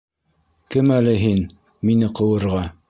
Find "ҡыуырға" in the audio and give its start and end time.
2.21-2.69